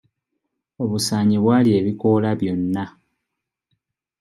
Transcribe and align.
Obusaanyi 0.83 1.37
bwalya 1.43 1.73
ebikoola 1.81 2.29
byonna. 2.39 2.85